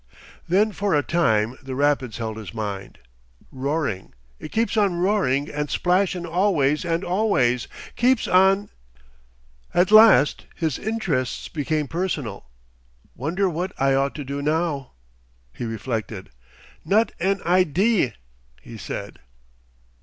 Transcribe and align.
Then 0.49 0.71
for 0.71 0.95
a 0.95 1.03
time 1.03 1.59
the 1.61 1.75
rapids 1.75 2.17
held 2.17 2.37
his 2.37 2.55
mind. 2.55 2.97
"Roaring. 3.51 4.15
It 4.39 4.51
keeps 4.51 4.75
on 4.75 4.95
roaring 4.95 5.47
and 5.47 5.69
splashin' 5.69 6.25
always 6.25 6.83
and 6.83 7.03
always. 7.03 7.67
Keeps 7.95 8.27
on...." 8.27 8.71
At 9.75 9.91
last 9.91 10.47
his 10.55 10.79
interests 10.79 11.49
became 11.49 11.87
personal. 11.87 12.47
"Wonder 13.13 13.47
what 13.47 13.79
I 13.79 13.93
ought 13.93 14.15
to 14.15 14.23
do 14.23 14.41
now?" 14.41 14.93
He 15.53 15.65
reflected. 15.65 16.31
"Not 16.83 17.11
an 17.19 17.39
idee," 17.45 18.13
he 18.59 18.79
said. 18.79 19.19